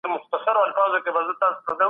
[0.03, 0.75] د یوه لوی ښار اداره
[1.05, 1.79] کول جلا خبره ده.